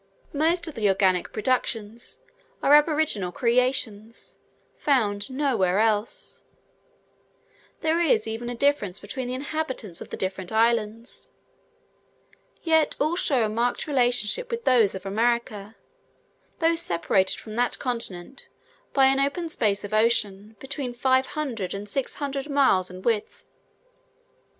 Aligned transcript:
Most 0.33 0.65
of 0.67 0.73
the 0.73 0.89
organic 0.89 1.31
productions 1.31 2.21
are 2.63 2.73
aboriginal 2.73 3.31
creations, 3.31 4.39
found 4.75 5.29
nowhere 5.29 5.77
else; 5.77 6.43
there 7.81 7.99
is 7.99 8.25
even 8.25 8.49
a 8.49 8.55
difference 8.55 8.99
between 8.99 9.27
the 9.27 9.35
inhabitants 9.35 10.01
of 10.01 10.09
the 10.09 10.17
different 10.17 10.51
islands; 10.51 11.33
yet 12.63 12.95
all 12.99 13.15
show 13.15 13.45
a 13.45 13.47
marked 13.47 13.85
relationship 13.85 14.49
with 14.49 14.65
those 14.65 14.95
of 14.95 15.05
America, 15.05 15.75
though 16.57 16.73
separated 16.73 17.39
from 17.39 17.55
that 17.57 17.77
continent 17.77 18.49
by 18.93 19.05
an 19.05 19.19
open 19.19 19.49
space 19.49 19.83
of 19.83 19.93
ocean, 19.93 20.55
between 20.59 20.95
500 20.95 21.75
and 21.75 21.87
600 21.87 22.49
miles 22.49 22.89
in 22.89 23.03
width. 23.03 23.45